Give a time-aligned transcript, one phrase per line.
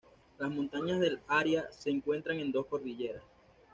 [0.39, 3.21] Las montañas del área se encuentran en dos cordilleras.